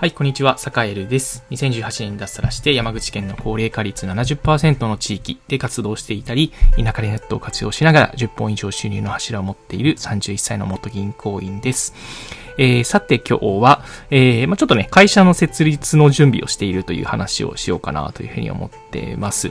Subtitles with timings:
[0.00, 1.44] はい、こんにちは、坂エルです。
[1.50, 11.94] 2018年に脱サラして山口県の高齢化率70%の地域で活動していたり、田舎でネットを活用しながら10本以上収入の柱を持っている31歳の元銀行員です。
[12.58, 19.50] えー、さて今日は、えー、まあ、ちょっとね、会社の設立の準備をしているという話をしようかなというふうに思ってます。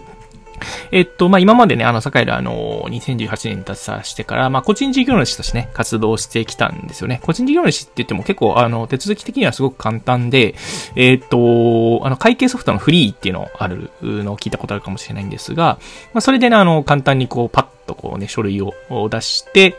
[0.91, 7.19] えっと、まあ、今までね、あの、坂井らあの、2018年に脱サしてから、まあ、個人事業主としてね、活動してきたんですよね。
[7.23, 10.55] 個人事業主って言っても結構、あの、手続き的にはすごく簡単で、
[10.95, 15.77] えっと、あの、会計ソフトのフリーっていうのあるのを聞いたことあるかもしれないんですが、
[16.13, 18.73] まあ、それでね、あの、簡単にこう、パッとこうね、書類を
[19.09, 19.75] 出して、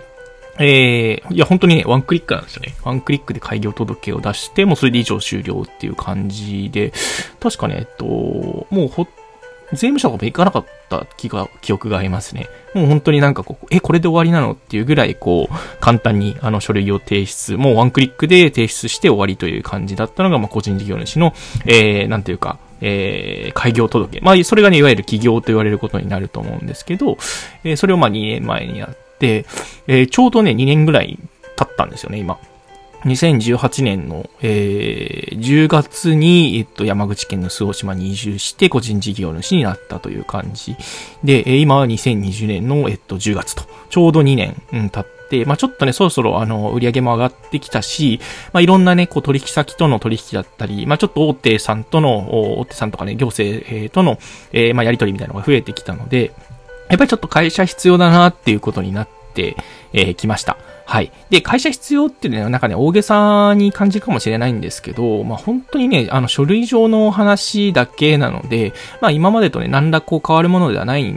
[0.61, 2.75] えー、いや、本当にね、ワンクリックなんですよね。
[2.83, 6.93] ワンクリックで開業届を出して、もうそれで以上終了っていう感じで、
[7.39, 9.07] 確かね、えっと、もうほ
[9.73, 12.49] 税務署が行かなかった気が、記憶がありますね。
[12.75, 21.35] もう本当になんかこう、え、これで終わりなのっていうぐらいこう、簡単にあの書類を提出、もうワンクリックで提出して終わりという感じだったのが、まあ個人事業主の、
[21.67, 24.21] えー、なんていうか、えー、開業届。
[24.21, 27.19] まあ、それがね、いわゆる起業と言われることになると思うんですけど、
[27.65, 29.47] えー、それをまあ2年前にやって、
[29.87, 31.19] えー、ちょうどね、2年ぐらい
[31.57, 32.39] 経ったんですよね、今。
[33.05, 40.77] 2018年の、えー、10月に、えっと、山口県の周防島に移住して個人事業主になったという感じ。
[41.23, 48.19] で、今は2020年の、えっと、10月と、ちょうど2年、うん、経って、まあちょっとね、そろそろあの、売り上げも上がってきたし、
[48.53, 54.19] まあいろんなね、こう取引先との取引だったり、まあちょっと大手さんとの、大手さんとかね、行政との、
[54.53, 56.33] えー、まあやり取りみたいなのが増えてきたので、
[56.89, 59.57] やっぱりちょっと会社必要だなっていうことになって、
[59.93, 60.57] えー、きました。
[60.89, 61.13] はい。
[61.29, 68.73] で、会社必要っていうのはなんかね、大げさに感じるかもしれないんですけど、まあ本当にね、あの書類上の話だけなので、
[69.03, 71.15] まあ今までとね、何らこう変わるものではない、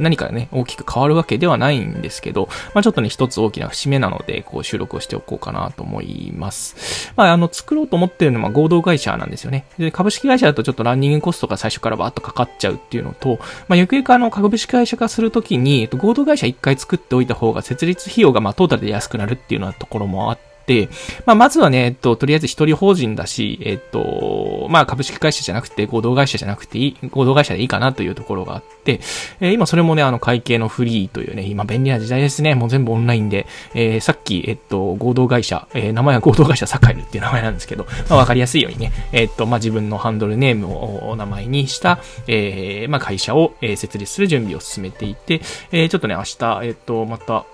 [0.00, 7.12] 何かね、大きく変わるわけではないんですけど、まあちょっとね、一つ大きな節目なので、こう収録をしておこうかなと思います。
[7.14, 9.64] まああの、作ろうと思ってるのは合同会社なんですよね。
[9.78, 20.88] で、株式会社だとちょっとランニングコストが最初からバーッとかかっちゃうっていうのと、まあゆくゆくあの、株式会社化するときに、えっと、合同会社一回作っておいた方が設立費用がまあトータルで安くなるっていうのはところもあって、
[21.26, 29.00] まあ、まずはね、えっと、とりあえず一人法人だし、えっと、まあ、株式会社じゃなくて、合同会社じゃなくていい、合同会社でいいかなというところがあって、
[29.40, 32.54] えー、今それもね、あの、会計のフリーというね、今便利な時代ですね。
[32.54, 45.40] もう全部オンラインで、えー、さっき、えっと、合同会社、えー、名前は合同会社サカエルっていう名前なんですけど、まあ、わかりやすいようにね、えっと、まあ、自分のハンドルネームをお名前にした、えー、まあ、会社を、えー、設立する準備を進めていて、
[45.72, 47.44] えー、ちょっとね、明日、えっと、また、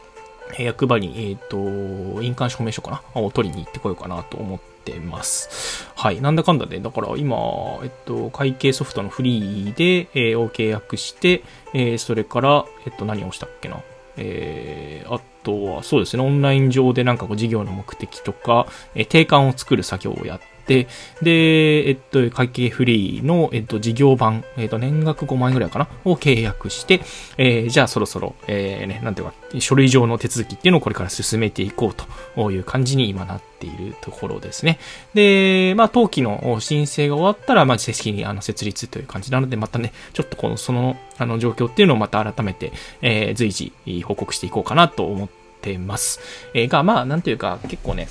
[0.58, 3.20] 役場に、えっ、ー、と、印鑑証明書かな？
[3.20, 5.88] を取りに行ってこようかなと思ってます。
[5.94, 6.20] はい。
[6.20, 7.36] なんだかんだで、だから今、
[7.82, 11.42] えっと、会計ソフトのフリーで、えー、を契約して、
[11.74, 13.80] えー、それから、えっと、何をしたっけな？
[14.16, 27.00] えー、あとは、そうですね、オンライン上でなんかこう事業の目的とか、えー、定款を作る作業をやっ、で、えっと、会計フリーの、えっと、事業版、えっと、年額5万円ぐらいかなを契約して、
[27.36, 31.94] えー、じゃあそろそろ、えー、ね、なんていうか、書類上の手続きっていうのをこれから進めていこう
[32.34, 34.78] という感じに今なっているところですね。
[35.14, 42.72] で、まあ、登記の申請が終わったら、まあ、正式にあの設立という感じなので、またね、ちょっとこの、その、あの、状況っていうのをまた改めて、
[43.02, 43.72] えー、随時
[44.04, 45.28] 報告していこうかなと思っ
[45.60, 46.20] てます。
[46.54, 48.08] えー、が、まあ、なんていうか、結構ね、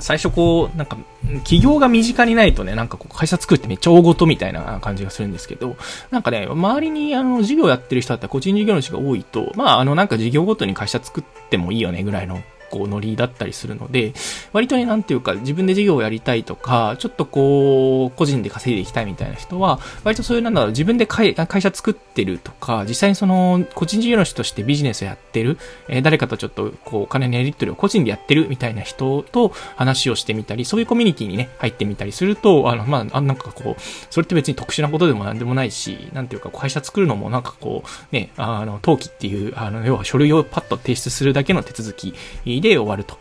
[0.00, 0.96] 最初こう、なんか、
[1.44, 5.76] 企業が身近にないとね、なんかこう、会社作ってめっちゃ大事みたいな感じがするんですけど、
[6.10, 14.12] なんかね、周りにあの、事業やってる人だったら個人事業主が多いと、まあ、あの、なんか事業ごとに会社作ってもいいよねぐらいのこうノリだったりするので、
[14.52, 25.58] 割とね、なんていうか、自分で事業をやりたいとか、ちょっとこう、個人で稼いでいきたいみたいな人は、割とそういうなんだろう、自分で会社作ってるとか、実際にその、個人事業主としてビジネスをやってる、
[25.88, 42.14] えー、誰かとちょっと、こう、お金のやり取りを個人でやってるみたいな人と話をしてみたり、そういうコミュニティにね、入ってみたりすると、あの、まあ、なんかこう、それって別に特殊なことでもなんでもないし、なんていうか、会社作るのもなんかこう、ね、あの、登記っていう、あの、要は書類をパッと提出するだけの手続き
[42.60, 43.16] で終わると。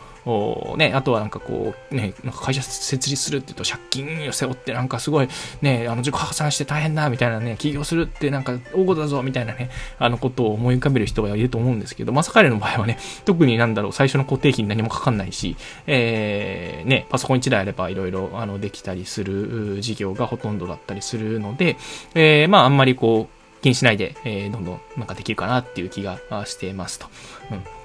[0.75, 5.29] ね、あとはなんかこう、ね、なんか会社設立するって言うと借金を背負ってなんかすごい、
[5.61, 9.69] ね、あの自己破産して大変だみたいなね、起業するってなんか大事だぞみたいなね、
[9.99, 15.55] あのことを思い浮かべる人がいると思うんですけど、まさか彼の場合はね、特になんだろう、最初の固定費に何もかかんないし、
[15.87, 21.77] えー、ね、パソコン1台あればいろいろあのできたりする事業がほとんどだったりするので、
[22.15, 27.07] えー、まああんまりこう、気にしないで、えー、どんどんなんかできるかなっていう気がしていますと。
[27.51, 27.76] うん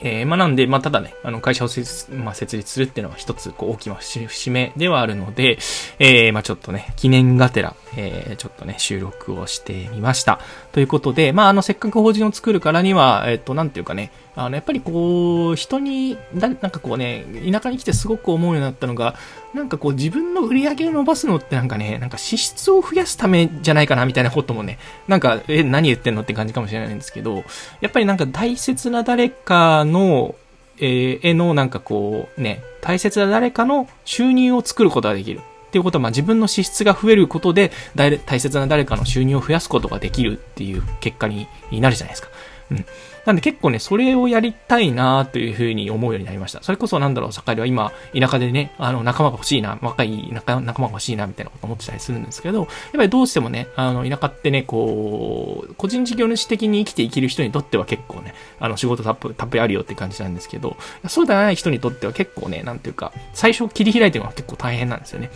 [0.00, 5.58] えー、まあ、なんで、まあ、ただね、あの、会社を設,、まあ、設立するっていうのは一つ、こう、大きな節目ではあるので、
[5.98, 10.38] えー、まあ、ちょっとね、記念がてら、えー、ちょっとね、収録をしてみました。
[10.72, 19.16] ということで、まあ、あの、せっかく法人を作るからには、えっ、と、なんていうかね、あの、やっぱりこう、人に、だ、なんかこうね、田舎に来てすごく思うようになったのが、
[19.54, 27.44] なんかこう自分の売り上げを伸ばすのってなんかね、なんか支出を増やすためじゃないかなみたいなこともね、なんか、え、何言ってんのって感じかもしれないんですけど、
[27.80, 30.34] やっぱりなんか大切な誰かの、
[30.78, 35.40] えー、絵のなんかこう、ね、大切な誰かの収入を作ることができる。
[35.68, 42.28] っていうことは、まあ、自分の支出が増えることで、大切な誰かの収入を増やすことができるっていう結果になるじゃないですか。
[42.70, 42.86] うん。
[43.24, 46.62] なんで結構ね、それをやりたいなというふうに思うようになりました。
[46.62, 60.76] それこそなんだろう、坂井は今、田舎でね、あの、仲間が欲しいな、若い仲間が欲しいな、みたいなこと思ってたりするんですけど、やっぱりどうしてもね、あの、田舎ってね、こう、個人事業主的に生きていける人にとっては結構ね、あの、仕事たっぷり、たっぷりあるよって感じなんですけど、
[61.08, 65.30] そうではない人にとっては結構ね、なんていうか、最初切り開いてるのは結構大変なんですよね。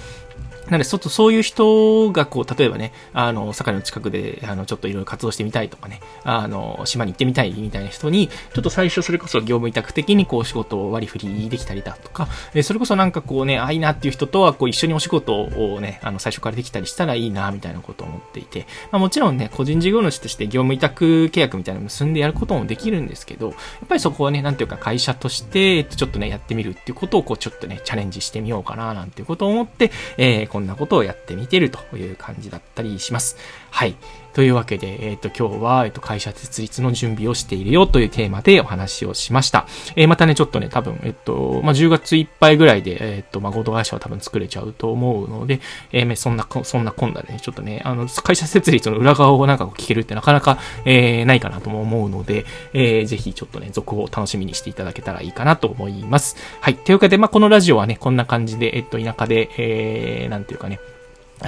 [0.67, 33.39] なので、ちょっとそういう人が、こう、例えばね、あの、坂の近くで、あの、ちょっといろいろ活動してみたいとかね、あの、島に行ってみたいみたいな人に、ちょっと最初それこそ業務委託的にこう仕事を割り振りできたりだとか、でそれこそなんかこうね、あいいなっていう人とはこう一緒にお仕事をね、あの、最初からできたりしたらいいな、みたいなことを思っていて、まあもちろんね、個人事業主として業務委託契約みたいなのを結んでやることもできるんですけど、やっぱりそこはね、なんていうか会社として、ちょっとね、やってみるっていうことをこう、ちょっとね、チャレンジしてみようかな、なんていうことを思って、えー、こんなことをやってみてるという感じだったりします。
[33.71, 33.97] はい。
[34.33, 39.67] というわけで、えっ、ー、と、今日は、えっ、ー、と、会社設立の準備をしているよというテーマでお話をしました。
[39.95, 45.61] えー、またね、ちょっとね、多分、えっと、まあ、10月いっぱいぐらいで、えっと、まあ、合同会社は多分作れちゃうと思うので、
[45.93, 56.37] えー、そんな、そんな今度でね、ちょっとね、あの、会社設立の裏側をなんか聞けるってなかなか、えー、ないかなとも思うので、えー、ぜひちょっとね、続報を楽しみにしていただけたらいいかなと思います。
[56.61, 56.77] はい。
[56.77, 60.81] というわけで、まあ、このラジオはね、こんな感じで、えっと、田舎で、えー、なんていうかね、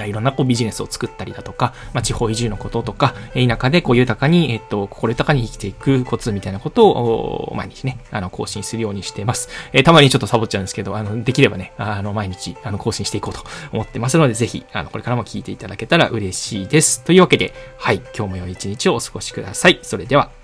[0.03, 9.49] いろんなこうビジネスを作ったりだとか、まあ、地方移住のこととか、田舎でこう豊かに、えっと、心豊かに生きていくコツみたいなことを毎日ね、あの、更新するようにしてます。
[9.73, 17.03] えー、たまにちょっとサボっちゃうんですけど、あの、できればね、あの、毎日、あの、更新していこうと思ってますので、ぜひ、あの、これからも聞いていただけたら嬉しいです。
[17.03, 19.79] というわけで、はい、今日も良い一日をお過ごしください。
[19.81, 20.35] それでは。